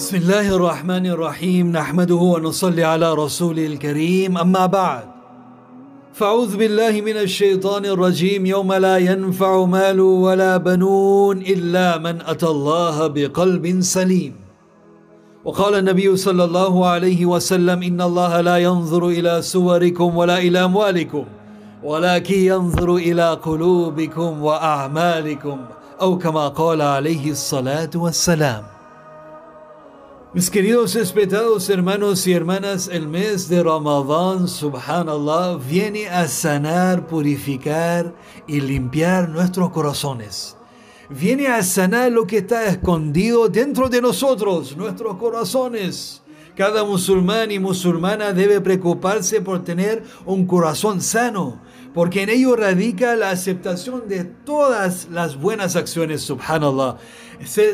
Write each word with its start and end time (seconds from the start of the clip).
بسم 0.00 0.16
الله 0.16 0.56
الرحمن 0.56 1.06
الرحيم. 1.06 1.72
نحمده 1.76 2.14
ونصلي 2.14 2.84
على 2.84 3.14
رسوله 3.14 3.66
الكريم. 3.66 4.38
أما 4.38 4.66
بعد 4.66 5.04
فأعوذ 6.16 6.56
بالله 6.56 7.00
من 7.00 7.16
الشيطان 7.16 7.84
الرجيم. 7.84 8.46
يوم 8.46 8.72
لا 8.72 8.96
ينفع 8.96 9.64
مال 9.64 10.00
ولا 10.00 10.56
بنون 10.56 11.36
إلا 11.44 11.98
من 11.98 12.16
أتى 12.24 12.46
الله 12.46 13.06
بقلب 13.06 13.80
سليم. 13.80 14.32
وقال 15.44 15.74
النبي 15.74 16.16
صلى 16.16 16.44
الله 16.44 16.86
عليه 16.86 17.26
وسلم 17.26 17.82
إن 17.82 18.00
الله 18.00 18.40
لا 18.40 18.56
ينظر 18.56 19.08
إلى 19.08 19.42
صوركم 19.42 20.16
ولا 20.16 20.38
إلى 20.38 20.64
أموالكم 20.64 21.24
ولكن 21.84 22.38
ينظر 22.52 22.96
إلى 22.96 23.26
قلوبكم 23.44 24.42
وأعمالكم 24.42 25.58
أو 26.00 26.18
كما 26.18 26.48
قال 26.48 26.82
عليه 26.82 27.30
الصلاة 27.30 27.90
والسلام. 27.94 28.79
Mis 30.32 30.48
queridos 30.48 30.94
respetados 30.94 31.68
hermanos 31.70 32.24
y 32.28 32.32
hermanas, 32.32 32.86
el 32.86 33.08
mes 33.08 33.48
de 33.48 33.64
Ramadán, 33.64 34.46
subhanallah, 34.46 35.56
viene 35.56 36.08
a 36.08 36.28
sanar, 36.28 37.08
purificar 37.08 38.14
y 38.46 38.60
limpiar 38.60 39.28
nuestros 39.28 39.70
corazones. 39.70 40.56
Viene 41.08 41.48
a 41.48 41.64
sanar 41.64 42.12
lo 42.12 42.28
que 42.28 42.38
está 42.38 42.66
escondido 42.66 43.48
dentro 43.48 43.88
de 43.88 44.00
nosotros, 44.00 44.76
nuestros 44.76 45.16
corazones. 45.16 46.22
Cada 46.54 46.84
musulmán 46.84 47.50
y 47.50 47.58
musulmana 47.58 48.32
debe 48.32 48.60
preocuparse 48.60 49.40
por 49.40 49.64
tener 49.64 50.04
un 50.26 50.46
corazón 50.46 51.00
sano, 51.00 51.60
porque 51.93 52.23
en 52.23 52.29
ello 52.29 52.55
radica 52.55 53.15
la 53.15 53.29
aceptación 53.29 54.07
de 54.07 54.23
todas 54.23 55.07
las 55.11 55.39
buenas 55.39 55.75
acciones, 55.75 56.21
subhanallah. 56.23 56.97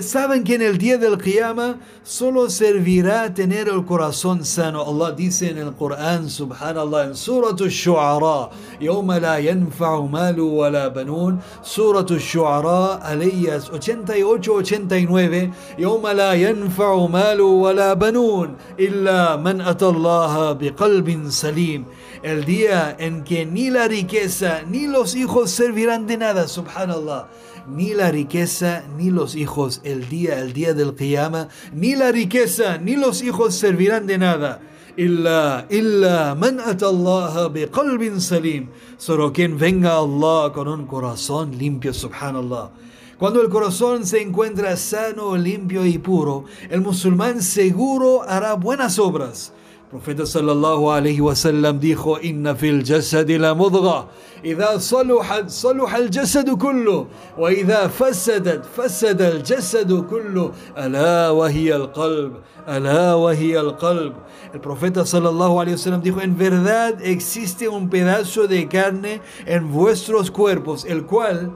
Saben 0.02 0.44
que 0.44 0.55
en 0.55 0.64
el 0.64 0.80
día 0.80 0.98
del 0.98 1.20
Qiyamah 1.20 1.76
solo 2.04 2.50
servirá 2.50 3.32
tener 3.32 3.70
el 3.70 3.85
corazón 3.85 4.44
sano. 4.44 4.82
Allah 4.82 5.12
dice 5.12 5.52
en 5.52 5.60
el 5.60 5.74
Corán, 5.76 6.32
subhanallah, 6.32 7.05
en 7.05 7.16
Surah 7.16 7.49
Al-Shu'ara, 7.49 8.49
يوم 8.82 9.12
لا 9.12 9.38
ينفع 9.38 10.02
مال 10.02 10.40
ولا 10.40 10.88
بنون, 10.88 11.40
Surah 11.62 12.05
Al-Shu'ara, 12.10 13.02
aleyas 13.04 13.70
88-89, 13.70 15.52
يوم 15.77 16.07
لا 16.07 16.34
ينفع 16.34 17.05
مال 17.05 17.41
ولا 17.41 17.94
بنون 17.94 18.55
إلا 18.80 19.35
من 19.35 19.62
أتى 19.62 19.85
الله 19.85 20.54
بقلب 20.54 21.30
سليم. 21.30 21.85
el 22.27 22.45
día 22.45 22.96
en 22.99 23.23
que 23.23 23.46
ni 23.46 23.71
la 23.71 23.87
riqueza 23.87 24.63
ni 24.69 24.88
los 24.88 25.15
hijos 25.15 25.49
servirán 25.49 26.09
de 26.09 26.16
nada, 26.16 26.49
subhanallah 26.49 27.29
ni 27.69 27.95
la 27.95 28.10
riqueza 28.10 28.82
ni 28.99 29.13
los 29.13 29.37
hijos 29.37 29.80
el 29.85 30.09
día, 30.09 30.41
el 30.41 30.52
día 30.52 30.74
del 30.74 30.97
Qiyamah, 30.97 31.47
ni 31.73 31.95
la 31.95 32.10
riqueza 32.10 32.79
ni 32.79 32.97
los 32.97 33.23
hijos 33.23 33.54
servirán 33.54 34.09
de 34.09 34.19
nada. 34.19 34.60
Illa, 34.97 35.69
illa 35.71 36.35
man 36.35 36.59
atallaha 36.59 37.49
biqalbin 37.49 38.21
salim. 38.21 38.71
Solo 38.99 39.32
quien 39.32 39.57
venga 39.57 39.93
a 39.93 39.99
Allah 39.99 40.52
con 40.52 40.66
un 40.66 40.85
corazón 40.85 41.57
limpio, 41.57 41.95
subhanallah. 41.95 42.71
Cuando 43.19 43.41
el 43.41 43.49
corazón 43.49 44.04
se 44.04 44.21
encuentra 44.21 44.77
sano, 44.77 45.37
limpio 45.37 45.87
y 45.87 45.99
puro, 45.99 46.47
el 46.71 46.80
musulmán 46.80 47.41
seguro 47.41 48.24
hará 48.29 48.54
buenas 48.54 48.99
obras. 48.99 49.52
Profeta 49.91 50.24
sallallahu 50.24 50.88
alayhi 50.88 51.20
wa 51.20 51.34
sallam 51.35 51.80
dijo: 51.80 52.18
Inna 52.24 52.55
fil 52.55 52.82
jasadi 52.82 53.38
la 53.38 53.54
mudgha. 53.54 54.07
إذا 54.46 54.77
صلحت 54.77 55.49
صلح 55.49 55.96
الجسد 55.96 56.49
كله 56.49 57.07
وإذا 57.38 57.88
فسدت 57.88 58.66
فسد 58.66 59.21
الجسد 59.21 59.94
كله 60.10 60.52
ألا 60.77 61.30
وهي 61.30 61.76
القلب 61.76 62.34
ألا 62.68 63.13
وهي 63.13 63.60
القلب 63.60 64.13
El 64.53 64.59
profeta 64.59 65.06
sallallahu 65.06 65.62
alayhi 65.62 65.78
wa 65.78 65.84
sallam 65.84 66.02
dijo, 66.02 66.22
en 66.22 66.38
verdad 66.38 67.01
existe 67.01 67.69
un 67.69 67.89
pedazo 67.89 68.47
de 68.47 68.67
carne 68.67 69.22
en 69.45 69.72
vuestros 69.72 70.29
cuerpos, 70.29 70.84
el 70.84 71.06
cual, 71.06 71.51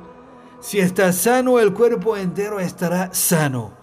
si 0.61 0.79
está 0.79 1.11
sano, 1.11 1.59
el 1.59 1.73
cuerpo 1.73 2.15
entero 2.15 2.59
estará 2.59 3.13
sano. 3.13 3.73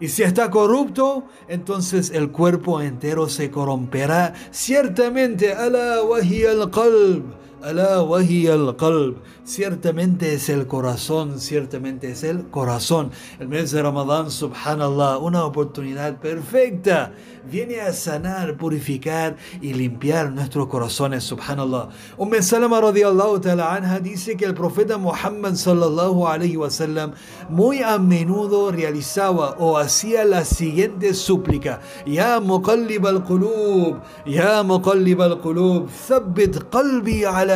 Y 0.00 0.08
si 0.08 0.22
está 0.22 0.50
corrupto, 0.50 1.24
entonces 1.48 2.10
el 2.10 2.30
cuerpo 2.30 2.80
entero 2.80 3.28
se 3.28 3.50
corromperá. 3.50 4.34
Ciertamente, 4.50 5.52
ala 5.52 6.02
wahi 6.02 6.44
al 6.44 6.70
qalb. 6.70 7.37
Alá 7.60 7.98
al 7.98 8.76
qalb. 8.76 9.16
Ciertamente 9.42 10.34
es 10.34 10.48
el 10.48 10.68
corazón, 10.68 11.40
ciertamente 11.40 12.12
es 12.12 12.22
el 12.22 12.48
corazón. 12.50 13.10
El 13.40 13.48
mes 13.48 13.72
de 13.72 13.82
Ramadán, 13.82 14.30
subhanallah, 14.30 15.18
una 15.18 15.44
oportunidad 15.44 16.20
perfecta. 16.20 17.12
Viene 17.50 17.80
a 17.80 17.92
sanar, 17.94 18.58
purificar 18.58 19.36
y 19.60 19.72
limpiar 19.72 20.30
nuestros 20.30 20.68
corazones, 20.68 21.24
subhanallah. 21.24 21.88
Umm 22.18 22.42
Salama 22.42 22.80
radiallahu 22.80 23.40
ta'ala 23.40 23.74
anha 23.74 23.98
dice 24.00 24.36
que 24.36 24.44
el 24.44 24.54
profeta 24.54 24.98
Muhammad 24.98 25.54
sallallahu 25.54 26.28
alayhi 26.28 26.56
wa 26.56 26.70
sallam 26.70 27.12
muy 27.48 27.82
a 27.82 27.98
menudo 27.98 28.70
realizaba 28.70 29.56
o 29.58 29.78
hacía 29.78 30.26
la 30.26 30.44
siguiente 30.44 31.14
súplica: 31.14 31.80
Ya 32.04 32.38
muqallib 32.38 33.06
al 33.06 33.24
qulub, 33.24 33.96
ya 34.26 34.62
muqallib 34.62 35.22
al 35.22 35.40
qulub, 35.40 35.88
thabbit 36.06 36.68
qalbi 36.70 37.24
ala 37.24 37.47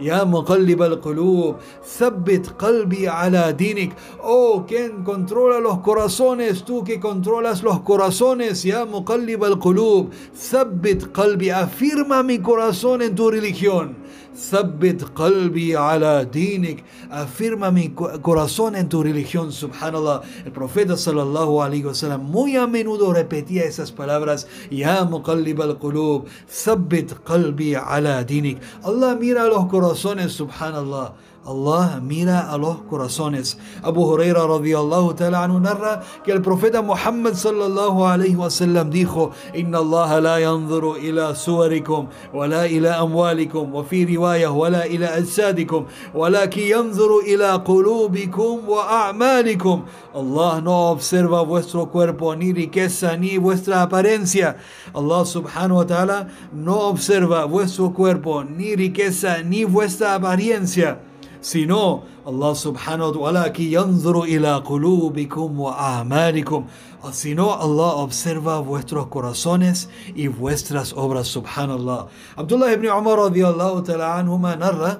ya 0.00 0.24
muqallib 0.24 0.82
al 0.82 1.00
qulub, 1.00 1.56
thabbit 1.98 2.56
qalbi 2.56 3.06
ala 3.06 3.52
dinik. 3.52 3.92
Oh, 4.22 4.64
quien 4.66 5.04
controla 5.04 5.60
los 5.60 5.80
corazones, 5.80 6.64
tú 6.64 6.82
que 6.84 6.98
controlas 7.00 7.62
los 7.62 7.80
corazones, 7.80 8.62
ya 8.62 8.84
muqallib 8.84 9.44
al 9.44 9.58
qulub, 9.58 10.10
thabbit 10.50 11.06
afirma 11.54 12.22
mi 12.22 12.38
corazón 12.38 13.02
en 13.02 13.14
tu 13.14 13.30
religión. 13.30 14.05
Thabbit 14.36 15.14
qalbi 15.14 15.74
ala 15.74 16.24
dinik, 16.24 16.84
afirma 17.10 17.70
mi 17.72 17.88
corazón 17.88 18.76
en 18.76 18.86
tu 18.86 19.02
religión, 19.02 19.50
subhanallah. 19.50 20.20
El 20.44 20.52
profeta 20.52 20.94
sallallahu 20.94 21.62
alaihi 21.62 21.84
wasallam 21.84 22.22
muy 22.22 22.56
a 22.56 22.66
menudo 22.66 23.14
repetía 23.14 23.64
esas 23.64 23.92
palabras, 23.92 24.46
Ya 24.70 25.04
muqallib 25.06 25.62
al 25.62 25.78
qulub, 25.78 26.26
thabbit 26.46 27.14
qalbi 27.24 27.74
ala 27.76 28.24
dinik. 28.24 28.60
Allah 28.84 29.16
mira 29.16 29.46
los 29.46 29.66
corazones, 29.68 30.32
subhanallah. 30.32 31.14
Allah 31.46 32.00
mira 32.02 32.50
a 32.50 32.58
los 32.58 32.78
corazones. 32.90 33.56
Abu 33.82 34.02
Huraira 34.02 34.46
radiallahu 34.46 35.14
ta'ala 35.14 35.44
anhu 35.44 35.60
narra 35.60 36.02
que 36.24 36.32
el 36.32 36.42
profeta 36.42 36.82
Muhammad 36.82 37.34
sallallahu 37.34 38.02
alayhi 38.02 38.34
wa 38.34 38.50
sallam 38.50 38.90
dijo: 38.90 39.30
Inna 39.54 39.78
Allah 39.78 40.20
la 40.20 40.36
yanzuru 40.40 40.96
ila 40.98 41.36
suwarikum, 41.36 42.08
wa 42.34 42.46
la 42.48 42.66
ila 42.66 42.98
amwalikum, 42.98 43.70
wa 43.72 43.84
fi 43.84 44.04
riwayah, 44.04 44.50
wa 44.50 44.68
la 44.68 44.86
ila 44.86 45.14
ajsadikum, 45.14 45.86
ولكن 46.14 46.60
ينظر 46.60 47.18
إلى 47.18 47.62
قلوبكم 47.62 48.68
وأعمالكم. 48.68 49.82
Allah 50.14 50.60
no 50.60 50.90
observa 50.90 51.44
vuestro 51.44 51.86
cuerpo, 51.86 52.34
ni 52.34 52.52
riqueza, 52.52 53.16
ni 53.16 53.38
vuestra 53.38 53.82
apariencia. 53.82 54.56
Allah 54.92 55.24
subhanahu 55.24 55.76
wa 55.78 55.84
ta'ala 55.84 56.28
no 56.52 56.88
observa 56.90 57.46
vuestro 57.46 57.90
cuerpo, 57.90 58.42
ni 58.42 58.74
riqueza, 58.74 59.44
ni 59.44 59.64
vuestra 59.64 60.14
apariencia 60.14 60.98
sino 61.46 62.02
Allah 62.26 62.58
subhanahu 62.58 63.22
wa 63.22 63.30
ta'ala 63.30 63.52
que 63.54 63.70
yanzuru 63.70 64.26
ila 64.26 64.66
qulubikum 64.66 65.54
wa 65.54 65.78
a'malikum 65.78 66.66
sino 67.12 67.54
Allah 67.54 68.02
observa 68.02 68.58
vuestros 68.58 69.06
corazones 69.06 69.88
y 70.16 70.26
vuestras 70.26 70.92
obras 70.98 71.28
subhanallah 71.30 72.08
Abdullah 72.34 72.72
ibn 72.74 72.90
Umar 72.90 73.30
radiyallahu 73.30 73.86
ta'ala 73.86 74.18
anhuma 74.18 74.56
narra 74.58 74.98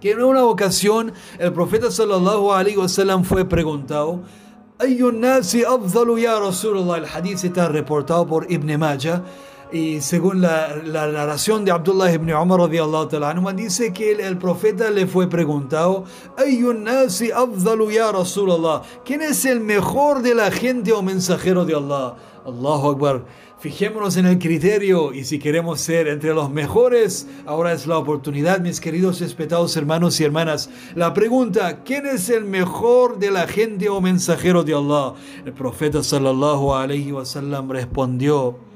que 0.00 0.12
en 0.12 0.24
una 0.24 0.46
ocasión 0.48 1.12
el 1.38 1.52
profeta 1.52 1.90
sallallahu 1.90 2.48
alaihi 2.48 2.80
wasallam 2.80 3.22
fue 3.22 3.44
preguntado 3.44 4.24
ayun 4.80 5.20
nasi 5.20 5.68
afdalu 5.68 6.24
ya 6.24 6.40
Rasulullah 6.40 6.96
el 6.96 7.04
hadith 7.04 7.44
está 7.44 7.68
reportado 7.68 8.24
por 8.26 8.50
Ibn 8.50 8.78
Majah 8.78 9.20
y 9.72 10.00
según 10.00 10.40
la, 10.40 10.76
la, 10.76 11.06
narración 11.06 11.64
de 11.64 11.70
Abdullah 11.70 12.12
ibn 12.12 12.32
Umar 12.32 12.60
radiallahu 12.60 13.08
ta'ala 13.08 13.52
dice 13.52 13.92
que 13.92 14.12
el, 14.12 14.20
el, 14.20 14.38
profeta 14.38 14.90
le 14.90 15.06
fue 15.06 15.28
preguntado, 15.28 16.04
nasi 16.76 17.28
ya 17.28 18.12
Rasulallah, 18.12 18.82
¿quién 19.04 19.22
es 19.22 19.44
el 19.44 19.60
mejor 19.60 20.22
de 20.22 20.34
la 20.34 20.50
gente 20.50 20.92
o 20.92 21.02
mensajero 21.02 21.64
de 21.64 21.74
Allah? 21.74 22.16
Allahu 22.46 22.90
Akbar. 22.90 23.24
Fijémonos 23.58 24.16
en 24.16 24.26
el 24.26 24.38
criterio 24.38 25.12
y 25.12 25.24
si 25.24 25.40
queremos 25.40 25.80
ser 25.80 26.06
entre 26.06 26.32
los 26.32 26.48
mejores, 26.48 27.26
ahora 27.44 27.72
es 27.72 27.88
la 27.88 27.98
oportunidad, 27.98 28.60
mis 28.60 28.80
queridos 28.80 29.20
respetados 29.20 29.76
hermanos 29.76 30.20
y 30.20 30.24
hermanas. 30.24 30.70
La 30.94 31.12
pregunta, 31.12 31.82
¿quién 31.82 32.06
es 32.06 32.30
el 32.30 32.44
mejor 32.44 33.18
de 33.18 33.32
la 33.32 33.48
gente 33.48 33.88
o 33.88 34.00
mensajero 34.00 34.62
de 34.62 34.74
Allah? 34.74 35.14
El 35.44 35.52
profeta 35.52 36.04
sallallahu 36.04 36.72
alayhi 36.72 37.10
wa 37.10 37.24
sallam 37.24 37.68
respondió, 37.68 38.67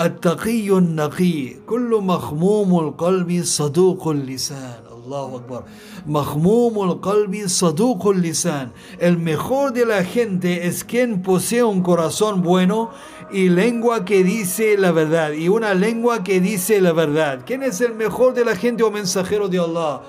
التقي 0.00 0.70
النقي 0.70 1.54
كل 1.66 2.00
مخموم 2.02 2.78
القلب 2.78 3.40
صدوق 3.44 4.08
اللسان 4.08 4.90
Allahu 5.10 5.36
Akbar. 5.38 5.62
Mahmumul 6.06 7.00
qalbi 7.00 7.48
saduqul 7.48 8.20
lisan. 8.20 8.72
El 8.98 9.18
mejor 9.18 9.72
de 9.72 9.84
la 9.84 10.04
gente 10.04 10.66
es 10.66 10.84
quien 10.84 11.22
posee 11.22 11.64
un 11.64 11.82
corazón 11.82 12.42
bueno 12.42 12.90
y 13.32 13.48
lengua 13.48 14.04
que 14.04 14.22
dice 14.22 14.76
la 14.76 14.92
verdad. 14.92 15.32
Y 15.32 15.48
una 15.48 15.74
lengua 15.74 16.22
que 16.22 16.40
dice 16.40 16.80
la 16.80 16.92
verdad. 16.92 17.40
¿Quién 17.44 17.62
es 17.62 17.80
el 17.80 17.94
mejor 17.94 18.34
de 18.34 18.44
la 18.44 18.54
gente 18.54 18.84
o 18.84 18.90
mensajero 18.90 19.48
de 19.48 19.58
Allah? 19.58 20.02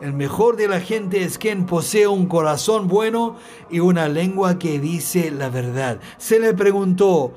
El 0.00 0.12
mejor 0.14 0.56
de 0.56 0.68
la 0.68 0.80
gente 0.80 1.22
es 1.22 1.36
quien 1.38 1.66
posee 1.66 2.06
un 2.06 2.26
corazón 2.26 2.88
bueno 2.88 3.36
y 3.70 3.80
una 3.80 4.08
lengua 4.08 4.58
que 4.58 4.80
dice 4.80 5.30
la 5.30 5.50
verdad. 5.50 6.00
Se 6.16 6.40
le 6.40 6.54
preguntó, 6.54 7.34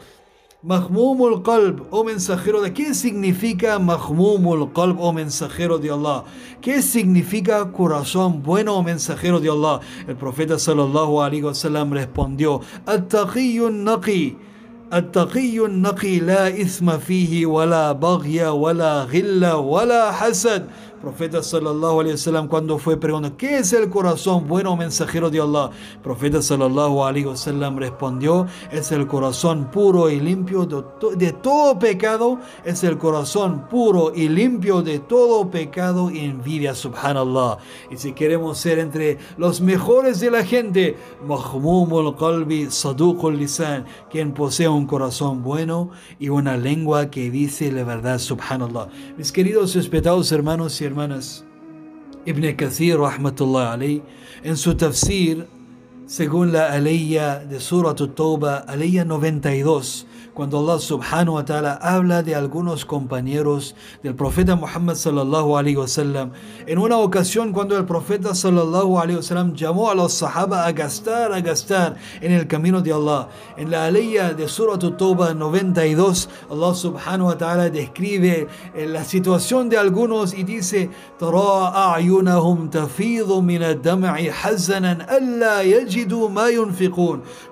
Mahmumul 0.61 1.41
Qalb, 1.41 1.88
oh 1.89 2.03
mensajero 2.03 2.61
de 2.61 2.73
¿qué 2.73 2.94
significa 2.94 3.79
Mahmumul 3.79 4.73
Qalb, 4.73 5.00
oh 5.00 5.13
mensajero 5.13 5.77
de 5.77 5.89
Allah? 5.89 6.23
¿Qué 6.61 6.81
significa 6.81 7.71
corazón 7.71 8.44
bueno, 8.44 8.75
oh 8.75 8.83
mensajero 8.83 9.39
de 9.39 9.50
Allah? 9.50 9.79
El 10.07 10.17
profeta 10.17 10.59
sallallahu 10.59 11.21
alaihi 11.21 11.44
wasallam 11.44 11.94
respondió, 11.94 12.59
At-taqiyyun 12.85 13.83
naqi. 13.83 14.49
التقي 14.94 15.65
النقي 15.65 16.19
لا 16.19 16.47
إثم 16.62 16.97
فيه 16.97 17.45
ولا 17.45 17.91
بغي 17.91 18.47
ولا 18.47 19.03
غل 19.03 19.45
ولا 19.45 20.12
حسد. 20.12 20.65
Profeta 21.01 21.42
sallallahu 21.42 22.01
alaihi 22.01 22.13
wasallam 22.16 22.50
cuando 22.50 22.78
fue 22.78 22.98
preguntado, 22.98 23.38
¿qué 23.38 23.60
es 23.60 23.72
el 23.72 23.90
corazón 23.90 24.48
bueno 24.50 24.75
mensajero 24.75 25.30
de 25.30 25.40
Allah? 25.40 25.69
Profeta 26.04 26.42
sallallahu 26.42 27.06
alaihi 27.06 27.25
wasallam 27.25 27.78
respondió, 27.78 28.48
es 28.69 28.92
el 28.92 29.07
corazón 29.07 29.69
puro 29.72 30.10
y 30.10 30.19
limpio 30.19 30.66
de, 30.66 31.31
todo 31.31 31.80
pecado, 31.80 32.40
es 32.66 32.84
el 32.84 32.98
corazón 32.98 33.68
puro 33.69 34.12
y 34.13 34.28
limpio 34.28 34.81
de 34.81 35.00
todo 35.00 35.50
pecado 35.50 36.12
y 36.12 36.19
envidia, 36.19 36.75
subhanallah. 36.75 37.60
Y 37.90 37.95
si 37.95 38.12
queremos 38.12 38.57
ser 38.57 38.80
entre 38.80 39.19
los 39.38 39.62
mejores 39.62 40.19
de 40.19 40.31
la 40.31 40.44
gente, 40.44 40.98
mahmumul 41.25 42.13
qalbi 42.18 42.69
saduqul 42.69 43.38
lisan, 43.38 43.86
quien 44.12 44.34
posee 44.34 44.68
un 44.68 44.86
corazón 44.86 45.44
bueno 45.44 45.92
y 46.19 46.28
una 46.28 46.57
lengua 46.57 47.10
que 47.10 47.31
dice 47.31 47.72
la 47.72 47.86
verdad, 47.86 48.19
subhanallah. 48.19 48.90
Mis 49.18 49.31
queridos 49.31 49.75
respetados 49.75 50.34
hermanos 50.34 50.81
y 50.81 50.88
hermanas, 50.89 51.45
Ibn 52.25 52.56
Kathir, 52.56 52.97
rahmatullah 52.97 53.74
alayhi, 53.74 54.01
en 54.44 54.57
su 54.57 54.75
tafsir, 54.75 55.47
según 56.06 56.51
la 56.51 56.74
aleya 56.74 57.39
de 57.39 57.59
Surat 57.59 58.01
al-Tawbah, 58.01 58.65
aleya 58.68 59.06
92, 59.06 60.07
cuando 60.34 60.60
Allah 60.60 60.80
subhanahu 60.80 61.36
wa 61.36 61.46
ta'ala 61.46 61.74
habla 61.81 62.24
de 62.24 62.36
algunos 62.36 62.86
compañeros 62.86 63.76
del 64.04 64.16
profeta 64.16 64.56
Muhammad 64.56 64.96
sallallahu 64.96 65.58
alaihi 65.58 65.78
wasallam. 65.78 66.31
En 66.68 66.78
una 66.78 66.98
ocasión 66.98 67.52
cuando 67.52 67.78
el 67.78 67.86
profeta 67.86 68.36
sallallahu 68.36 69.00
alaihi 69.00 69.18
wasallam 69.18 69.54
llamó 69.54 69.90
a 69.90 69.96
los 69.96 70.14
sahaba 70.14 70.66
a 70.66 70.72
gastar, 70.72 71.34
a 71.34 71.42
gastar 71.42 71.96
en 72.22 72.31
el 72.31 72.48
camino 72.48 72.81
de 72.81 72.94
Allah. 72.94 73.30
En 73.58 73.72
la 73.72 73.86
aleya 73.86 74.34
de 74.34 74.48
Surah 74.48 74.74
At-Tawbah 74.74 75.34
92, 75.34 76.30
Allah 76.50 76.76
subhanahu 76.76 77.28
wa 77.28 77.38
ta'ala 77.38 77.70
describe 77.70 78.48
eh, 78.76 78.88
la 78.88 79.04
situación 79.04 79.70
de 79.70 79.78
algunos 79.78 80.34
y 80.34 80.44
dice. 80.44 80.90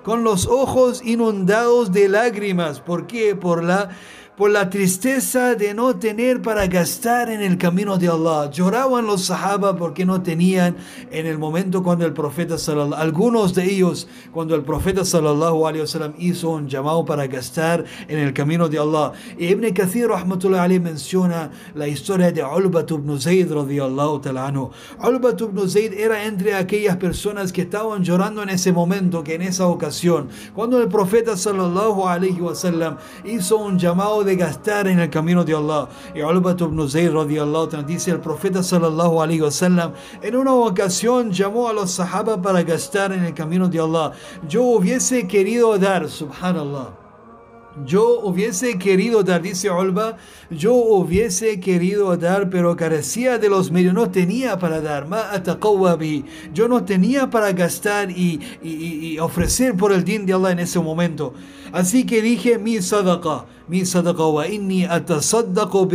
Con 0.04 0.24
los 0.24 0.46
ojos 0.46 1.02
inundados 1.04 1.92
de 1.92 2.08
lágrimas 2.08 2.67
¿Por 2.84 3.06
qué? 3.06 3.34
Por 3.34 3.64
la 3.64 3.90
por 4.38 4.52
la 4.52 4.70
tristeza 4.70 5.56
de 5.56 5.74
no 5.74 5.96
tener 5.96 6.40
para 6.40 6.68
gastar 6.68 7.28
en 7.28 7.40
el 7.40 7.58
camino 7.58 7.98
de 7.98 8.06
Allah. 8.06 8.48
Lloraban 8.52 9.04
los 9.04 9.24
sahaba 9.24 9.74
porque 9.74 10.06
no 10.06 10.22
tenían 10.22 10.76
en 11.10 11.26
el 11.26 11.38
momento 11.38 11.82
cuando 11.82 12.06
el 12.06 12.12
profeta 12.12 12.56
sallallahu 12.56 12.94
algunos 12.94 13.52
de 13.52 13.64
ellos 13.64 14.06
cuando 14.32 14.54
el 14.54 14.62
profeta 14.62 15.04
sallallahu 15.04 15.66
alaihi 15.66 15.80
wasallam 15.80 16.14
hizo 16.18 16.50
un 16.50 16.68
llamado 16.68 17.04
para 17.04 17.26
gastar 17.26 17.84
en 18.06 18.20
el 18.20 18.32
camino 18.32 18.68
de 18.68 18.78
Allah. 18.78 19.10
Y 19.36 19.46
Ibn 19.46 19.74
Kathir 19.74 20.06
rahmatullah 20.06 20.62
alayhi 20.62 20.78
menciona 20.78 21.50
la 21.74 21.88
historia 21.88 22.30
de 22.30 22.44
Ulbat 22.44 22.92
ibn 22.92 23.20
Zayd 23.20 23.50
radiyallahu 23.50 24.20
ta'ala 24.22 24.46
anhu. 24.46 24.70
Ulbat 25.02 25.40
ibn 25.40 25.68
Zayd 25.68 25.94
era 25.94 26.24
entre 26.24 26.54
aquellas 26.54 26.96
personas 26.96 27.52
que 27.52 27.62
estaban 27.62 28.04
llorando 28.04 28.44
en 28.44 28.50
ese 28.50 28.70
momento, 28.70 29.24
que 29.24 29.34
en 29.34 29.42
esa 29.42 29.66
ocasión, 29.66 30.28
cuando 30.54 30.80
el 30.80 30.86
profeta 30.86 31.36
sallallahu 31.36 32.06
alaihi 32.06 32.40
wasallam 32.40 32.98
hizo 33.24 33.56
un 33.56 33.80
llamado 33.80 34.22
de 34.22 34.27
gastar 34.36 34.88
en 34.88 35.00
el 35.00 35.10
camino 35.10 35.44
de 35.44 35.54
Allah. 35.54 35.88
Y 36.14 36.22
Ulbat 36.22 36.60
ibn 36.60 36.88
Zayd 36.88 37.10
radiallahu 37.12 37.82
dice 37.86 38.10
el 38.10 38.20
profeta 38.20 38.62
sallallahu 38.62 39.22
alaihi 39.22 39.42
wasallam 39.42 39.92
en 40.22 40.36
una 40.36 40.54
ocasión 40.54 41.30
llamó 41.30 41.68
a 41.68 41.72
los 41.72 41.90
sahaba 41.92 42.40
para 42.40 42.62
gastar 42.62 43.12
en 43.12 43.24
el 43.24 43.34
camino 43.34 43.68
de 43.68 43.80
Allah. 43.80 44.12
Yo 44.48 44.62
hubiese 44.62 45.26
querido 45.26 45.78
dar, 45.78 46.08
subhanallah. 46.08 47.08
Yo 47.84 48.20
hubiese 48.20 48.78
querido 48.78 49.22
dar, 49.22 49.42
dice 49.42 49.70
Olba, 49.70 50.16
yo 50.50 50.74
hubiese 50.74 51.60
querido 51.60 52.16
dar, 52.16 52.50
pero 52.50 52.76
carecía 52.76 53.38
de 53.38 53.48
los 53.48 53.70
medios, 53.70 53.94
no 53.94 54.10
tenía 54.10 54.58
para 54.58 54.80
dar. 54.80 55.06
Yo 56.52 56.68
no 56.68 56.84
tenía 56.84 57.30
para 57.30 57.52
gastar 57.52 58.10
y, 58.10 58.40
y, 58.62 59.18
ofrecer 59.18 59.76
por 59.76 59.92
el 59.92 60.04
din 60.04 60.26
de 60.26 60.32
Allah 60.32 60.52
en 60.52 60.60
ese 60.60 60.80
momento. 60.80 61.34
Así 61.72 62.04
que 62.04 62.22
dije 62.22 62.58
mi 62.58 62.80
sadaqa, 62.80 63.46
mi 63.68 63.84
sadaqa 63.84 64.26
wa 64.32 64.46
inni 64.46 64.84
atasaddaqu 64.88 65.86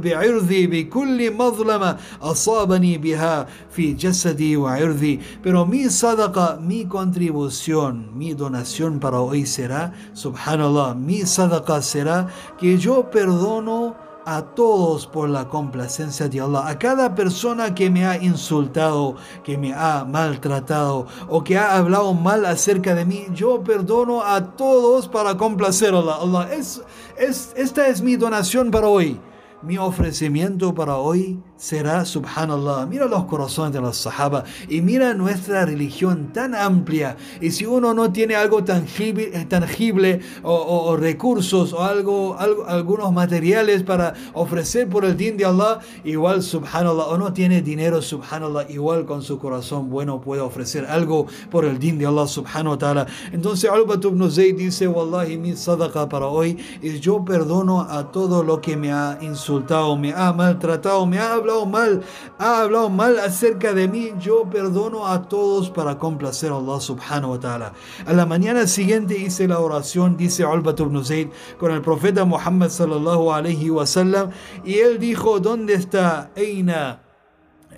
bi'irdi 0.00 0.68
bi 0.70 0.88
kulli 0.88 1.30
madlama 1.30 1.98
asabani 2.20 2.98
biha 2.98 3.46
fi 3.70 3.94
jasadi 3.94 4.56
wa 4.56 4.78
irdi. 4.78 5.20
Pero 5.42 5.64
mi 5.64 5.84
sadaqa, 5.88 6.60
mi 6.60 6.84
contribución, 6.84 8.12
mi 8.14 8.34
donación 8.34 9.00
para 9.00 9.20
hoy 9.20 9.46
será, 9.46 9.92
subhanallah, 10.12 10.94
mi 10.94 11.24
sadaqa 11.24 11.82
será 11.82 12.28
que 12.58 12.78
yo 12.78 13.10
perdono 13.10 14.11
a 14.24 14.42
todos 14.42 15.06
por 15.06 15.28
la 15.28 15.48
complacencia 15.48 16.28
de 16.28 16.40
Allah, 16.40 16.68
a 16.68 16.78
cada 16.78 17.14
persona 17.14 17.74
que 17.74 17.90
me 17.90 18.04
ha 18.06 18.16
insultado, 18.22 19.16
que 19.44 19.56
me 19.58 19.72
ha 19.72 20.04
maltratado 20.04 21.06
o 21.28 21.42
que 21.42 21.58
ha 21.58 21.76
hablado 21.76 22.14
mal 22.14 22.44
acerca 22.46 22.94
de 22.94 23.04
mí, 23.04 23.26
yo 23.34 23.62
perdono 23.62 24.22
a 24.22 24.56
todos 24.56 25.08
para 25.08 25.36
complacer 25.36 25.94
a 25.94 25.98
Allah. 25.98 26.16
Allah 26.22 26.54
es, 26.54 26.82
es, 27.16 27.52
esta 27.56 27.88
es 27.88 28.02
mi 28.02 28.16
donación 28.16 28.70
para 28.70 28.88
hoy. 28.88 29.20
Mi 29.62 29.78
ofrecimiento 29.78 30.74
para 30.74 30.96
hoy 30.96 31.40
será, 31.62 32.04
subhanallah, 32.04 32.86
mira 32.86 33.06
los 33.06 33.24
corazones 33.26 33.72
de 33.72 33.80
los 33.80 33.96
sahaba 33.96 34.42
y 34.68 34.80
mira 34.80 35.14
nuestra 35.14 35.64
religión 35.64 36.32
tan 36.32 36.56
amplia. 36.56 37.16
Y 37.40 37.52
si 37.52 37.64
uno 37.64 37.94
no 37.94 38.10
tiene 38.10 38.34
algo 38.34 38.64
tangible, 38.64 39.30
eh, 39.32 39.46
tangible 39.48 40.18
o, 40.42 40.96
recursos 40.96 41.72
o 41.72 41.84
algo, 41.84 42.36
algunos 42.66 43.12
materiales 43.12 43.84
para 43.84 44.12
ofrecer 44.32 44.88
por 44.88 45.04
el 45.04 45.16
din 45.16 45.36
de 45.36 45.44
Allah, 45.44 45.78
igual, 46.02 46.42
subhanallah, 46.42 47.06
o 47.06 47.16
no 47.16 47.32
tiene 47.32 47.62
dinero, 47.62 48.02
subhanallah, 48.02 48.68
igual 48.68 49.06
con 49.06 49.22
su 49.22 49.38
corazón 49.38 49.88
bueno 49.88 50.20
puede 50.20 50.40
ofrecer 50.40 50.86
algo 50.86 51.28
por 51.48 51.64
el 51.64 51.78
din 51.78 51.96
de 51.96 52.06
Allah, 52.06 52.26
subhanahu 52.26 52.72
wa 52.72 52.78
ta'ala. 52.78 53.06
Entonces, 53.30 53.70
Albat 53.70 54.04
ibn 54.04 54.28
Zayd 54.28 54.56
dice, 54.56 54.88
Wallahi, 54.88 55.38
mi 55.38 55.54
sadaqa 55.54 56.08
para 56.08 56.26
hoy 56.26 56.58
es 56.82 57.00
yo 57.00 57.24
perdono 57.24 57.82
a 57.82 58.10
todo 58.10 58.42
lo 58.42 58.60
que 58.60 58.76
me 58.76 58.90
ha 58.90 59.18
insultado, 59.20 59.96
me 59.96 60.12
ha 60.12 60.32
maltratado, 60.32 61.06
me 61.06 61.20
ha 61.20 61.34
hablado 61.34 61.51
mal, 61.65 62.01
ha 62.37 62.61
hablado 62.61 62.89
mal 62.89 63.19
acerca 63.19 63.73
de 63.73 63.87
mí, 63.87 64.11
yo 64.19 64.49
perdono 64.49 65.07
a 65.07 65.27
todos 65.27 65.69
para 65.69 65.97
complacer 65.97 66.51
a 66.51 66.57
Allah 66.57 66.79
subhanahu 66.79 67.31
wa 67.31 67.39
ta'ala. 67.39 67.73
A 68.05 68.13
la 68.13 68.25
mañana 68.25 68.67
siguiente 68.67 69.17
hice 69.17 69.47
la 69.47 69.59
oración, 69.59 70.17
dice 70.17 70.43
Albat 70.43 70.79
ibn 70.79 71.03
Zayd, 71.03 71.29
con 71.59 71.71
el 71.71 71.81
profeta 71.81 72.25
Muhammad 72.25 72.69
sallallahu 72.69 73.31
alayhi 73.31 73.69
wa 73.69 73.85
sallam, 73.85 74.31
y 74.63 74.75
él 74.75 74.99
dijo, 74.99 75.39
¿dónde 75.39 75.73
está? 75.73 76.31
Eina, 76.35 77.01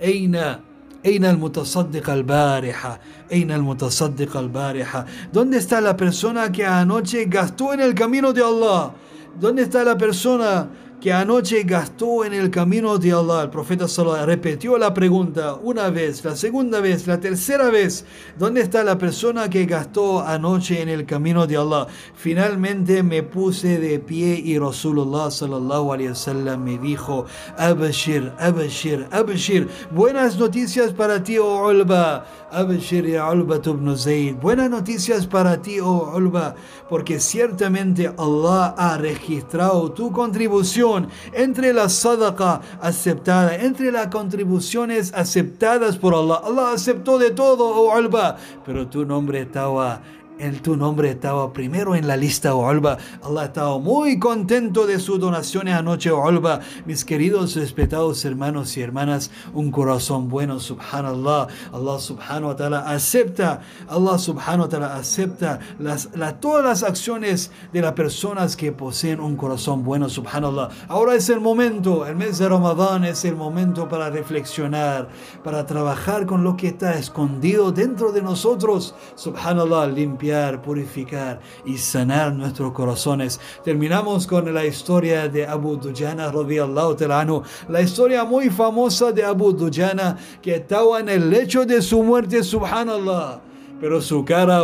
Eina. 0.01 0.63
أين 1.05 1.25
المتصدق 1.25 2.09
البارحة 2.09 2.99
أين 3.31 3.51
المتصدق 3.51 4.37
البارحة 4.37 5.05
¿Dónde 5.31 5.57
está 5.57 5.79
la 5.79 5.95
persona 5.95 6.51
que 6.51 6.65
anoche 6.65 7.25
gastó 7.25 7.73
en 7.73 7.79
el 7.79 7.95
camino 7.95 8.33
de 8.33 8.43
Allah? 8.43 8.91
¿Dónde 9.39 9.61
está 9.61 9.83
la 9.85 9.97
persona 9.97 10.67
que 11.04 11.12
anoche 11.12 11.64
gastó 11.64 12.24
en 12.24 12.32
el 12.32 12.50
camino 12.50 12.96
de 12.96 13.12
Allah. 13.12 13.42
El 13.42 13.50
profeta 13.50 13.86
solo 13.86 14.24
repitió 14.24 14.78
la 14.78 14.94
pregunta 14.94 15.54
una 15.62 15.90
vez, 15.90 16.24
la 16.24 16.34
segunda 16.34 16.80
vez, 16.80 17.06
la 17.06 17.20
tercera 17.20 17.68
vez. 17.68 18.06
¿Dónde 18.38 18.62
está 18.62 18.82
la 18.82 18.96
persona 18.96 19.50
que 19.50 19.66
gastó 19.66 20.22
anoche 20.22 20.80
en 20.80 20.88
el 20.88 21.04
camino 21.04 21.46
de 21.46 21.58
Allah? 21.58 21.88
Finalmente 22.14 23.02
me 23.02 23.22
puse 23.22 23.78
de 23.78 23.98
pie 23.98 24.40
y 24.42 24.58
Rasulullah 24.58 25.30
sallallahu 25.30 25.90
wasallam 26.08 26.64
me 26.64 26.78
dijo, 26.78 27.26
Abashir, 27.58 28.32
Abashir, 28.38 29.06
Abashir. 29.10 29.68
Buenas 29.90 30.38
noticias 30.38 30.94
para 30.94 31.22
ti, 31.22 31.36
oh 31.36 31.68
Ulba. 31.68 32.24
Abashir 32.50 33.06
ya 33.06 33.30
Ulba 33.30 33.56
ibn 33.56 33.94
Zayd. 33.98 34.36
Buenas 34.36 34.70
noticias 34.70 35.26
para 35.26 35.60
ti, 35.60 35.80
oh 35.80 36.14
Ulba, 36.16 36.54
porque 36.88 37.20
ciertamente 37.20 38.10
Allah 38.16 38.74
ha 38.78 38.96
registrado 38.96 39.92
tu 39.92 40.10
contribución 40.10 40.93
entre 41.32 41.72
la 41.72 41.88
sadaqa 41.88 42.60
aceptada, 42.80 43.56
entre 43.56 43.90
las 43.90 44.08
contribuciones 44.08 45.12
aceptadas 45.14 45.96
por 45.96 46.14
Allah. 46.14 46.40
Allah 46.44 46.72
aceptó 46.72 47.18
de 47.18 47.30
todo, 47.30 47.66
oh 47.66 47.92
Alba, 47.92 48.36
pero 48.64 48.86
tu 48.86 49.04
nombre 49.04 49.40
estaba 49.42 50.00
en 50.38 50.60
tu 50.60 50.76
nombre 50.76 51.10
estaba 51.10 51.52
primero 51.52 51.94
en 51.94 52.06
la 52.06 52.16
lista, 52.16 52.54
oh 52.54 52.68
Alba. 52.68 52.98
Allah 53.22 53.44
estaba 53.44 53.78
muy 53.78 54.18
contento 54.18 54.86
de 54.86 54.98
sus 54.98 55.20
donaciones 55.20 55.74
anoche, 55.74 56.10
oh 56.10 56.26
Alba. 56.26 56.60
Mis 56.86 57.04
queridos 57.04 57.54
respetados 57.56 58.24
hermanos 58.24 58.76
y 58.76 58.82
hermanas, 58.82 59.30
un 59.52 59.70
corazón 59.70 60.28
bueno, 60.28 60.58
subhanallah. 60.58 61.48
Allah 61.72 61.98
subhanahu 61.98 62.48
wa 62.48 62.56
ta'ala 62.56 62.80
acepta, 62.90 63.60
Allah 63.88 64.18
subhanahu 64.18 64.62
wa 64.62 64.68
ta'ala 64.68 64.96
acepta 64.96 65.60
las, 65.78 66.08
todas 66.40 66.64
las 66.64 66.82
acciones 66.82 67.50
de 67.72 67.80
las 67.80 67.92
personas 67.92 68.56
que 68.56 68.72
poseen 68.72 69.20
un 69.20 69.36
corazón 69.36 69.84
bueno, 69.84 70.08
subhanallah. 70.08 70.68
Ahora 70.88 71.14
es 71.14 71.28
el 71.28 71.40
momento, 71.40 72.06
el 72.06 72.16
mes 72.16 72.38
de 72.38 72.48
Ramadán 72.48 73.04
es 73.04 73.24
el 73.24 73.36
momento 73.36 73.88
para 73.88 74.10
reflexionar, 74.10 75.08
para 75.42 75.66
trabajar 75.66 76.26
con 76.26 76.42
lo 76.42 76.56
que 76.56 76.68
está 76.68 76.98
escondido 76.98 77.72
dentro 77.72 78.12
de 78.12 78.22
nosotros, 78.22 78.94
subhanallah, 79.14 79.86
limpiar 80.24 80.62
purificar 80.62 81.40
y 81.64 81.76
sanar 81.76 82.32
nuestros 82.34 82.72
corazones. 82.72 83.38
Terminamos 83.62 84.26
con 84.26 84.52
la 84.52 84.64
historia 84.64 85.28
de 85.28 85.46
Abu 85.46 85.76
Dujana 85.76 86.30
radiyallahu 86.30 86.94
ta'ala 86.96 87.42
la 87.68 87.80
historia 87.80 88.24
muy 88.24 88.48
famosa 88.48 89.12
de 89.12 89.22
Abu 89.22 89.52
Dujana 89.52 90.16
que 90.40 90.56
estaba 90.56 91.00
en 91.00 91.08
el 91.08 91.30
lecho 91.30 91.66
de 91.66 91.82
su 91.82 92.02
muerte, 92.02 92.42
subhanallah. 92.42 93.40
Pero 93.80 94.00
su 94.00 94.24
cara, 94.24 94.62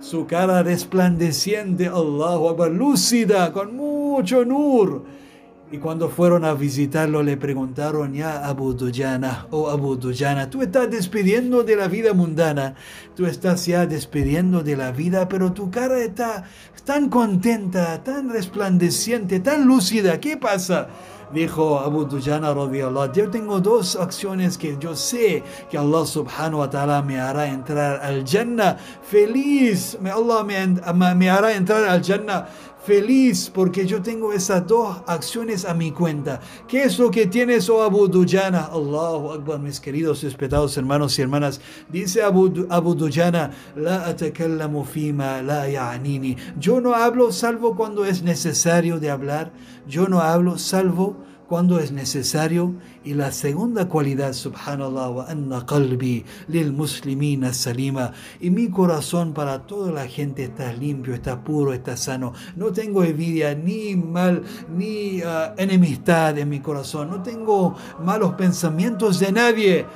su 0.00 0.26
cara 0.26 0.62
resplandeciente, 0.62 1.88
Allahu 1.88 2.64
lúcida, 2.66 3.52
con 3.52 3.74
mucho 3.74 4.44
nur 4.44 5.02
y 5.72 5.78
cuando 5.78 6.10
fueron 6.10 6.44
a 6.44 6.52
visitarlo 6.52 7.22
le 7.22 7.38
preguntaron, 7.38 8.12
ya 8.12 8.46
Abu 8.46 8.74
Dujana, 8.74 9.46
oh 9.50 9.70
Abu 9.70 9.96
Dujana, 9.96 10.50
tú 10.50 10.60
estás 10.60 10.90
despidiendo 10.90 11.62
de 11.62 11.76
la 11.76 11.88
vida 11.88 12.12
mundana, 12.12 12.74
tú 13.16 13.24
estás 13.24 13.64
ya 13.64 13.86
despidiendo 13.86 14.62
de 14.62 14.76
la 14.76 14.92
vida, 14.92 15.30
pero 15.30 15.54
tu 15.54 15.70
cara 15.70 15.98
está 16.00 16.44
tan 16.84 17.08
contenta, 17.08 18.04
tan 18.04 18.28
resplandeciente, 18.28 19.40
tan 19.40 19.66
lúcida, 19.66 20.20
¿qué 20.20 20.36
pasa? 20.36 20.88
Dijo 21.32 21.80
Abu 21.80 22.04
Dujana 22.04 22.52
radiallahu 22.52 23.14
yo 23.14 23.30
tengo 23.30 23.58
dos 23.58 23.96
acciones 23.96 24.58
que 24.58 24.76
yo 24.78 24.94
sé 24.94 25.42
que 25.70 25.78
Allah 25.78 26.04
subhanahu 26.04 26.60
wa 26.60 26.68
ta'ala 26.68 27.00
me 27.00 27.18
hará 27.18 27.46
entrar 27.46 28.00
al 28.02 28.22
Jannah. 28.26 28.76
Feliz, 29.00 29.96
Allah 30.04 30.44
me, 30.44 31.14
me 31.14 31.30
hará 31.30 31.54
entrar 31.54 31.84
al 31.84 32.02
Jannah 32.02 32.46
feliz 32.84 33.50
porque 33.52 33.86
yo 33.86 34.02
tengo 34.02 34.32
esas 34.32 34.66
dos 34.66 35.02
acciones 35.06 35.64
a 35.64 35.74
mi 35.74 35.92
cuenta. 35.92 36.40
¿Qué 36.66 36.82
es 36.82 36.98
lo 36.98 37.10
que 37.10 37.26
tienes, 37.26 37.68
oh 37.70 37.82
Abu 37.82 38.08
Dujana? 38.08 38.66
Allahu 38.72 39.32
Akbar, 39.32 39.58
mis 39.60 39.80
queridos 39.80 40.22
respetados 40.22 40.76
hermanos 40.76 41.18
y 41.18 41.22
hermanas. 41.22 41.60
Dice 41.88 42.22
Abu, 42.22 42.66
Abu 42.68 42.94
Dujana, 42.94 43.50
la 43.76 44.06
atakallamu 44.06 44.84
fima 44.84 45.42
la 45.42 45.68
ya'nini. 45.68 46.36
Yo 46.58 46.80
no 46.80 46.94
hablo 46.94 47.32
salvo 47.32 47.76
cuando 47.76 48.04
es 48.04 48.22
necesario 48.22 48.98
de 48.98 49.10
hablar. 49.10 49.52
Yo 49.86 50.08
no 50.08 50.20
hablo 50.20 50.58
salvo 50.58 51.16
cuando 51.48 51.78
es 51.78 51.92
necesario. 51.92 52.74
Y 53.04 53.14
la 53.14 53.32
segunda 53.32 53.88
cualidad, 53.88 54.32
subhanallah, 54.32 55.10
wa 55.10 55.24
anna 55.28 55.66
qalbi 55.66 56.24
lil 56.46 56.72
muslimina 56.72 57.52
salima. 57.52 58.12
Y 58.40 58.50
mi 58.50 58.68
corazón 58.68 59.34
para 59.34 59.66
toda 59.66 59.90
la 59.90 60.06
gente 60.06 60.44
está 60.44 60.72
limpio, 60.72 61.12
está 61.12 61.42
puro, 61.42 61.72
está 61.72 61.96
sano. 61.96 62.32
No 62.54 62.72
tengo 62.72 63.02
envidia, 63.02 63.56
ni 63.56 63.96
mal, 63.96 64.44
ni 64.76 65.20
uh, 65.20 65.52
enemistad 65.56 66.38
en 66.38 66.48
mi 66.48 66.60
corazón. 66.60 67.10
No 67.10 67.22
tengo 67.22 67.74
malos 68.04 68.34
pensamientos 68.34 69.18
de 69.18 69.32
nadie. 69.32 69.86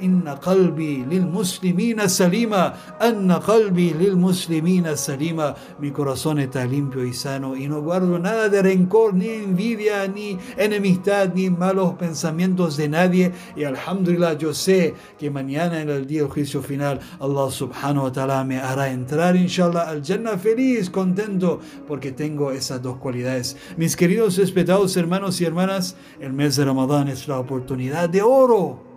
Inna 0.00 0.38
qalbi 0.38 1.04
lil 1.04 1.26
muslimina 1.26 2.08
salima. 2.08 2.74
Anna 3.00 3.40
qalbi 3.40 3.92
lil 3.92 4.16
muslimina 4.16 4.96
salima. 4.96 5.56
Mi 5.80 5.90
corazón 5.90 6.38
está 6.38 6.64
limpio 6.64 7.04
y 7.04 7.12
sano. 7.12 7.56
Y 7.56 7.66
no 7.66 7.82
guardo 7.82 8.20
nada 8.20 8.48
de 8.48 8.62
rencor, 8.62 9.14
ni 9.14 9.28
envidia, 9.28 10.06
ni 10.06 10.38
enemistad 10.56 11.32
ni 11.34 11.50
malos 11.50 11.94
pensamientos 11.94 12.51
de 12.52 12.88
nadie. 12.88 13.32
Y 13.56 13.64
alhamdulillah, 13.64 14.38
yo 14.38 14.52
sé 14.52 14.94
que 15.18 15.30
mañana 15.30 15.80
en 15.80 15.88
el 15.88 16.06
día 16.06 16.22
del 16.22 16.30
juicio 16.30 16.62
final, 16.62 17.00
Allah 17.18 17.50
subhanahu 17.50 18.04
wa 18.04 18.12
ta'ala 18.12 18.44
me 18.44 18.58
hará 18.58 18.90
entrar, 18.90 19.36
inshallah, 19.36 19.88
al 19.88 20.02
Jannah 20.02 20.38
feliz, 20.38 20.90
contento, 20.90 21.60
porque 21.88 22.12
tengo 22.12 22.52
esas 22.52 22.82
dos 22.82 22.98
cualidades. 22.98 23.56
Mis 23.76 23.96
queridos 23.96 24.36
respetados 24.36 24.96
hermanos 24.96 25.40
y 25.40 25.44
hermanas, 25.44 25.96
el 26.20 26.32
mes 26.32 26.56
de 26.56 26.64
Ramadán 26.64 27.08
es 27.08 27.26
la 27.26 27.38
oportunidad 27.38 28.08
de 28.08 28.22
oro 28.22 28.91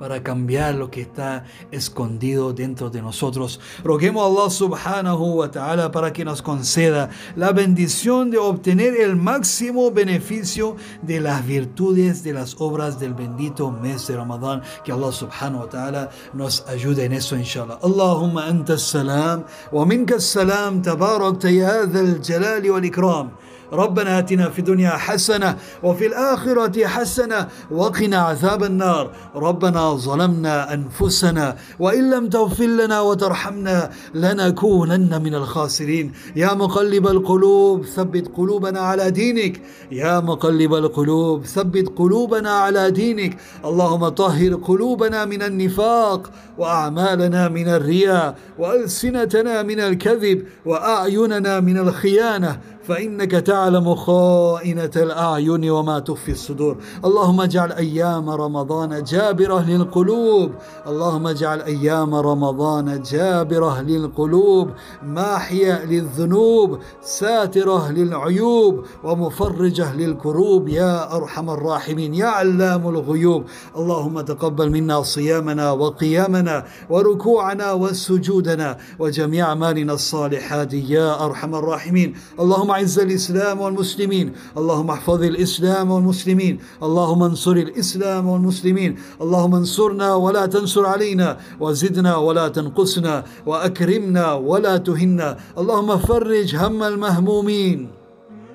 para 0.00 0.22
cambiar 0.22 0.74
lo 0.76 0.90
que 0.90 1.02
está 1.02 1.44
escondido 1.70 2.54
dentro 2.54 2.88
de 2.88 3.02
nosotros. 3.02 3.60
Roguemos 3.84 4.24
a 4.24 4.26
Allah 4.26 4.50
subhanahu 4.50 5.34
wa 5.36 5.50
ta'ala 5.50 5.92
para 5.92 6.10
que 6.10 6.24
nos 6.24 6.40
conceda 6.40 7.10
la 7.36 7.52
bendición 7.52 8.30
de 8.30 8.38
obtener 8.38 8.98
el 8.98 9.14
máximo 9.14 9.90
beneficio 9.90 10.76
de 11.02 11.20
las 11.20 11.46
virtudes 11.46 12.24
de 12.24 12.32
las 12.32 12.56
obras 12.60 12.98
del 12.98 13.12
bendito 13.12 13.70
mes 13.70 14.06
de 14.06 14.16
Ramadán. 14.16 14.62
Que 14.84 14.92
Allah 14.92 15.12
subhanahu 15.12 15.64
wa 15.64 15.68
ta'ala 15.68 16.10
nos 16.32 16.66
ayude 16.66 17.04
en 17.04 17.12
eso, 17.12 17.36
inshallah. 17.36 17.78
Allahumma 17.82 18.46
anta 18.46 18.78
salam 18.78 19.44
wa 19.70 19.84
minka 19.84 20.18
salam 20.18 20.80
tabarak 20.80 21.42
ya 21.44 21.84
jalali 22.22 22.70
wal 22.70 22.84
ikram. 22.84 23.30
ربنا 23.72 24.18
آتنا 24.18 24.50
في 24.50 24.58
الدنيا 24.58 24.90
حسنة 24.90 25.56
وفي 25.82 26.06
الآخرة 26.06 26.86
حسنة 26.86 27.48
وقنا 27.70 28.16
عذاب 28.16 28.64
النار. 28.64 29.10
ربنا 29.34 29.94
ظلمنا 29.94 30.74
أنفسنا 30.74 31.56
وإن 31.78 32.10
لم 32.10 32.28
تغفر 32.28 32.66
لنا 32.66 33.00
وترحمنا 33.00 33.90
لنكونن 34.14 35.22
من 35.22 35.34
الخاسرين. 35.34 36.12
يا 36.36 36.54
مقلب 36.54 37.06
القلوب 37.06 37.84
ثبت 37.84 38.30
قلوبنا 38.36 38.80
على 38.80 39.10
دينك. 39.10 39.62
يا 39.92 40.20
مقلب 40.20 40.74
القلوب 40.74 41.44
ثبت 41.44 41.88
قلوبنا 41.96 42.50
على 42.50 42.90
دينك. 42.90 43.36
اللهم 43.64 44.08
طهر 44.08 44.54
قلوبنا 44.54 45.24
من 45.24 45.42
النفاق 45.42 46.30
وأعمالنا 46.58 47.48
من 47.48 47.68
الرياء 47.68 48.38
وألسنتنا 48.58 49.62
من 49.62 49.80
الكذب 49.80 50.44
وأعيننا 50.66 51.60
من 51.60 51.78
الخيانة 51.78 52.60
فإنك 52.90 53.30
تعلم 53.30 53.94
خائنة 53.94 54.90
الأعين 54.96 55.70
وما 55.70 55.98
تخفي 55.98 56.32
الصدور. 56.32 56.76
اللهم 57.04 57.40
اجعل 57.40 57.72
أيام 57.72 58.30
رمضان 58.30 59.02
جابرة 59.02 59.60
للقلوب. 59.70 60.50
اللهم 60.86 61.26
اجعل 61.26 61.62
أيام 61.62 62.14
رمضان 62.14 63.02
جابرة 63.02 63.80
للقلوب. 63.80 64.70
ماحية 65.02 65.84
للذنوب 65.84 66.78
ساترة 67.02 67.90
للعيوب 67.90 68.84
ومفرجة 69.04 69.94
للكروب. 69.94 70.68
يا 70.68 71.16
أرحم 71.16 71.50
الراحمين 71.50 72.14
يا 72.14 72.26
علام 72.26 72.88
الغيوب. 72.88 73.44
اللهم 73.76 74.20
تقبل 74.20 74.70
منا 74.70 75.02
صيامنا 75.02 75.72
وقيامنا 75.72 76.64
وركوعنا 76.90 77.72
وسجودنا 77.72 78.78
وجميع 78.98 79.48
أعمالنا 79.48 79.92
الصالحات. 79.92 80.74
يا 80.74 81.24
أرحم 81.24 81.54
الراحمين 81.54 82.14
اللهم 82.40 82.79
أعز 82.80 82.98
الإسلام 82.98 83.60
والمسلمين. 83.60 84.32
اللهم 84.56 84.90
احفظ 84.90 85.22
الإسلام 85.22 85.90
والمسلمين. 85.90 86.58
اللهم 86.82 87.22
انصر 87.22 87.52
الإسلام 87.52 88.28
والمسلمين. 88.28 88.96
اللهم 89.20 89.54
انصرنا 89.54 90.14
ولا 90.14 90.46
تنصر 90.46 90.86
علينا. 90.86 91.36
وزدنا 91.60 92.16
ولا 92.16 92.48
تنقصنا. 92.48 93.24
وأكرمنا 93.46 94.32
ولا 94.32 94.76
تهنا. 94.76 95.36
اللهم 95.58 95.98
فرج 95.98 96.56
هم 96.56 96.82
المهمومين. 96.82 97.78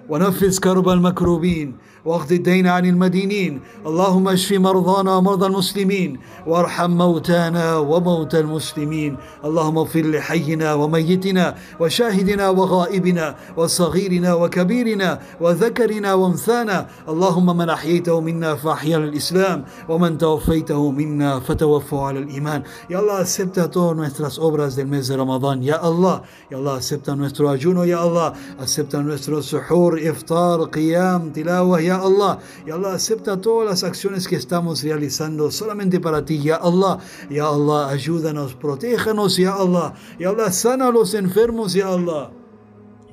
ونفس 0.10 0.60
كرب 0.60 0.90
المكروبين. 0.90 1.78
واقض 2.06 2.32
الدين 2.32 2.68
عن 2.68 2.86
المدينين. 2.86 3.62
اللهم 3.86 4.28
اشف 4.28 4.52
مرضانا 4.54 5.16
ومرضى 5.18 5.46
المسلمين. 5.46 6.20
وارحم 6.48 6.92
موتانا 6.92 7.78
وموتى 7.78 8.40
المسلمين. 8.40 9.18
اللهم 9.46 9.78
اغفر 9.78 10.02
لحينا 10.02 10.74
وميتنا 10.74 11.56
وشاهدنا 11.80 12.50
وغائبنا 12.50 13.36
وصغيرنا 13.58 14.34
وكبيرنا 14.34 15.20
وذكرنا 15.42 16.14
وانثانا. 16.14 16.88
اللهم 17.10 17.58
من 17.58 17.70
أحييته 17.70 18.20
منا 18.22 18.56
فأحيا 18.56 18.98
الإسلام. 18.98 19.66
ومن 19.90 20.18
توفيته 20.18 20.92
منا 20.92 21.40
فتوفوا 21.40 22.02
على 22.08 22.20
الإيمان. 22.20 22.64
يا 22.90 23.00
الله 23.00 23.26
acepta 23.26 23.72
todas 23.72 23.96
nuestras 23.98 24.38
obras 24.40 24.76
del 24.76 24.88
mes 24.88 25.08
de 25.08 25.18
Ramadán 25.18 25.64
ya 25.64 25.78
Allah 25.82 26.22
ya 26.52 26.58
Allah 26.58 26.76
acepta 26.78 27.16
nuestro 27.16 27.50
ayuno 27.50 27.86
ya 27.86 28.00
Allah 28.06 28.34
acepta 28.60 29.02
nuestro 29.02 29.42
suhur 29.42 29.98
iftar 30.00 30.70
qiyam 30.70 31.32
tilawah 31.34 31.82
Allah. 31.98 32.40
Ya 32.66 32.76
Allah, 32.76 32.94
acepta 32.94 33.40
todas 33.40 33.70
las 33.70 33.84
acciones 33.84 34.28
que 34.28 34.36
estamos 34.36 34.84
realizando 34.84 35.52
solamente 35.52 36.00
para 36.00 36.24
ti, 36.24 36.40
Ya 36.42 36.56
Allah. 36.56 37.00
Ya 37.30 37.48
Allah, 37.48 37.90
ayúdanos, 37.90 38.56
protéjanos, 38.56 39.38
Ya 39.38 39.54
Allah. 39.54 39.94
Ya 40.20 40.30
Allah, 40.30 40.52
sana 40.52 40.88
a 40.88 40.92
los 40.92 41.14
enfermos, 41.14 41.74
Ya 41.74 41.88
Allah. 41.88 42.32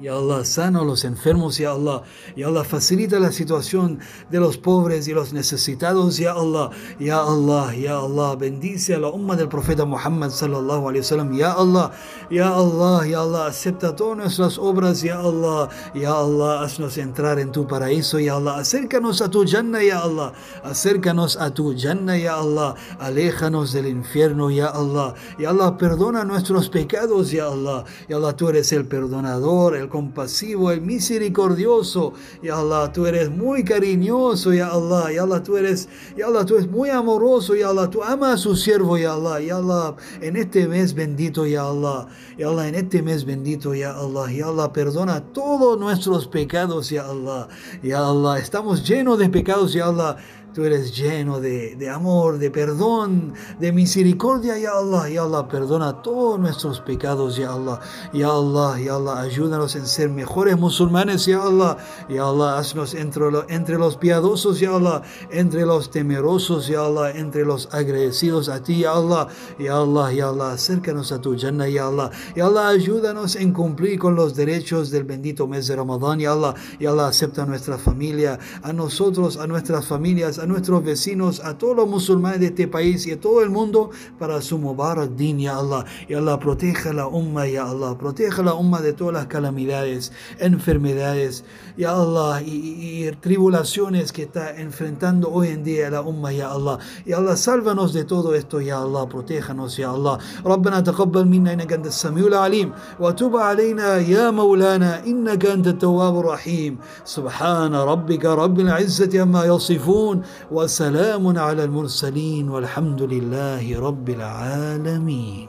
Ya 0.03 0.15
Allah, 0.15 0.45
sana 0.45 0.81
a 0.81 0.85
los 0.85 1.05
enfermos, 1.05 1.59
Ya 1.59 1.71
Allah. 1.71 2.03
Ya 2.35 2.49
Allah, 2.49 2.65
facilita 2.65 3.21
la 3.21 3.31
situación 3.31 4.01
de 4.33 4.41
los 4.41 4.59
pobres 4.59 5.07
y 5.07 5.13
los 5.13 5.33
necesitados, 5.33 6.19
Ya 6.19 6.33
Allah. 6.33 6.71
Ya 6.99 7.21
Allah, 7.21 7.73
Ya 7.77 7.99
Allah, 7.99 8.35
bendice 8.35 8.97
a 8.97 8.99
la 8.99 9.11
umma 9.11 9.37
del 9.37 9.49
profeta 9.49 9.85
Muhammad 9.85 10.31
sallallahu 10.31 10.89
alayhi 10.89 11.07
wasallam, 11.07 11.33
Ya 11.35 11.53
Allah. 11.53 11.93
Ya 12.31 12.51
Allah, 12.53 13.07
Ya 13.07 13.21
Allah, 13.21 13.47
acepta 13.47 13.95
todas 13.95 14.19
nuestras 14.19 14.59
obras, 14.59 15.03
Ya 15.03 15.21
Allah. 15.21 15.69
Ya 15.95 16.11
Allah, 16.15 16.63
haznos 16.63 16.99
entrar 16.99 17.39
en 17.39 17.53
tu 17.53 17.69
paraíso, 17.69 18.19
Ya 18.19 18.35
Allah. 18.35 18.57
Acércanos 18.57 19.23
a 19.23 19.31
tu 19.31 19.47
Jannah, 19.47 19.85
Ya 19.85 20.01
Allah. 20.01 20.33
Acércanos 20.65 21.37
a 21.37 21.55
tu 21.55 21.79
Jannah, 21.79 22.19
Ya 22.19 22.39
Allah. 22.39 22.75
Aléjanos 22.99 23.73
del 23.73 23.87
infierno, 23.87 24.51
Ya 24.51 24.67
Allah. 24.67 25.15
Ya 25.39 25.51
Allah, 25.51 25.79
perdona 25.79 26.25
nuestros 26.25 26.69
pecados, 26.69 27.31
Ya 27.31 27.47
Allah. 27.47 27.85
Ya 28.09 28.17
Allah, 28.17 28.35
tú 28.35 28.49
eres 28.49 28.73
el 28.73 28.85
perdonador, 28.85 29.77
el 29.77 29.92
compasivo, 29.93 30.73
el 30.73 30.81
misericordioso. 30.81 32.15
Ya 32.43 32.59
Allah, 32.59 32.91
tú 32.93 33.07
eres 33.07 33.31
muy 33.31 33.63
cariñoso, 33.63 34.53
Ya 34.53 34.69
Allah. 34.69 35.13
Ya 35.13 35.23
Allah, 35.23 35.43
tú 35.43 35.57
eres, 35.59 35.89
Ya 36.17 36.27
Allah, 36.27 36.45
tú 36.47 36.57
eres 36.57 36.69
muy 36.69 36.89
amoroso, 36.89 37.55
Ya 37.55 37.69
Allah. 37.69 37.91
Tú 37.91 38.03
amas 38.03 38.35
a 38.35 38.37
su 38.39 38.57
siervo, 38.57 38.97
Ya 38.97 39.13
Allah. 39.13 39.41
Ya 39.41 39.57
Allah, 39.57 39.95
en 40.21 40.37
este 40.37 40.67
mes 40.67 40.95
bendito, 40.95 41.47
Ya 41.47 41.63
Allah. 41.63 42.09
Ya 42.39 42.49
Allah, 42.49 42.69
en 42.69 42.75
este 42.75 43.03
mes 43.03 43.25
bendito, 43.25 43.75
Ya 43.75 43.93
Allah. 43.93 44.33
Ya 44.33 44.47
Allah, 44.47 44.73
perdona 44.73 45.21
todos 45.21 45.79
nuestros 45.79 46.27
pecados, 46.27 46.89
Ya 46.89 47.05
Allah. 47.05 47.49
Ya 47.83 47.99
Allah, 47.99 48.39
estamos 48.39 48.89
llenos 48.89 49.19
de 49.19 49.29
pecados, 49.29 49.75
Ya 49.75 49.87
Allah. 49.87 50.17
Tú 50.55 50.65
eres 50.65 50.95
lleno 50.95 51.41
de, 51.41 51.77
de, 51.77 51.89
amor, 51.89 52.37
de 52.37 52.51
perdón, 52.51 53.33
de 53.59 53.73
misericordia, 53.73 54.59
ya 54.59 54.73
Allah. 54.73 55.09
Ya 55.09 55.23
Allah, 55.23 55.49
perdona 55.49 56.03
todos 56.03 56.39
nuestros 56.39 56.81
pecados, 56.81 57.37
ya 57.37 57.55
Allah. 57.55 57.81
Ya 58.13 58.29
Allah, 58.29 58.79
ya 58.79 58.97
Allah, 58.97 59.23
ayúdanos 59.23 59.77
en 59.77 59.87
ser 59.87 60.11
mejores 60.11 60.59
musulmanes, 60.59 61.25
ya 61.25 61.43
Allah. 61.43 61.79
Ya 62.07 62.25
Allah, 62.25 62.59
haznos 62.59 62.93
entre, 62.93 63.25
entre 63.49 63.79
los 63.79 63.97
piadosos, 63.97 64.61
ya 64.61 64.77
Allah. 64.77 65.01
Entre 65.31 65.65
los 65.65 65.91
temerosos, 65.91 66.67
ya 66.67 66.85
Allah. 66.85 67.13
Entre 67.13 67.47
los 67.47 67.71
agradecidos 67.73 68.51
a 68.51 68.63
ti, 68.63 68.81
ya 68.81 68.93
Allah. 68.93 69.29
Ya 69.59 69.79
Allah, 69.79 70.13
ya 70.13 70.29
Allah, 70.29 70.53
acércanos 70.53 71.13
a 71.13 71.21
tu 71.23 71.35
Jannah, 71.35 71.69
ya 71.69 71.87
Allah. 71.87 72.11
Ya 72.37 72.45
Allah, 72.45 72.69
ayúdanos 72.69 73.37
en 73.37 73.55
cumplir 73.55 73.99
con 73.99 74.17
los 74.17 74.35
derechos 74.35 74.91
del 74.91 75.05
bendito 75.05 75.47
mes 75.47 75.67
de 75.67 75.77
Ramadán, 75.77 76.21
ya 76.21 76.33
Allah. 76.33 76.55
Ya 76.79 76.91
Allah, 76.91 77.09
acepta 77.09 77.45
a 77.45 77.47
nuestra 77.47 77.79
familia, 77.79 78.39
a 78.63 78.75
nosotros, 78.75 79.39
a 79.39 79.47
nuestras 79.47 79.87
familias, 79.87 80.42
a 80.42 80.46
nuestros 80.46 80.84
vecinos, 80.84 81.42
a 81.44 81.58
todos 81.58 81.76
los 81.76 81.88
musulmanes 81.88 82.40
de 82.40 82.48
este 82.48 82.68
país 82.68 83.06
y 83.08 83.12
a 83.12 83.20
todo 83.20 83.42
el 83.42 83.50
mundo 83.50 83.92
para 84.20 84.42
su 84.42 84.58
Mubarak 84.58 85.12
Din, 85.12 85.40
ya 85.40 85.58
Allah. 85.58 85.86
Ya 86.10 86.18
Allah, 86.18 86.40
proteja 86.40 86.94
la 86.94 87.08
umma, 87.08 87.48
ya 87.48 87.66
Allah. 87.70 87.98
Proteja 87.98 88.42
la 88.44 88.54
umma 88.54 88.82
de 88.82 88.94
todas 88.94 89.14
las 89.14 89.28
calamidades, 89.28 90.12
enfermedades, 90.40 91.44
ya 91.78 91.92
Allah, 91.92 92.42
y, 92.42 93.06
y 93.08 93.12
tribulaciones 93.22 94.12
que 94.12 94.24
está 94.24 94.56
enfrentando 94.60 95.30
hoy 95.30 95.50
en 95.50 95.64
día 95.64 95.90
la 95.90 96.02
umma, 96.02 96.32
ya 96.32 96.52
Allah. 96.52 96.80
Ya 97.06 97.18
Allah, 97.18 97.38
sálvanos 97.38 97.94
de 97.94 98.04
todo 98.04 98.34
esto, 98.36 98.62
ya 98.62 98.82
Allah. 98.82 99.08
Protéjanos, 99.08 99.78
ya 99.78 99.92
Allah. 99.92 100.20
ربنا 100.46 100.80
تقبل 100.80 101.26
منا 101.26 101.54
انك 101.54 101.74
انت 101.74 101.88
السميع 101.88 102.28
العليم 102.28 102.72
وتب 103.00 103.36
علينا 103.38 103.98
يا 103.98 104.32
مولانا 104.32 105.06
انك 105.06 105.46
انت 105.46 105.68
التواب 105.68 106.20
الرحيم 106.20 106.78
سبحان 107.06 107.76
ربك 107.76 108.26
رب 108.26 108.60
العزه 108.60 109.22
عما 109.22 109.46
يصفون 109.46 110.22
وسلام 110.51 111.39
على 111.39 111.65
المرسلين 111.65 112.49
والحمد 112.49 113.03
لله 113.03 113.81
رب 113.81 114.09
العالمين. 114.11 115.49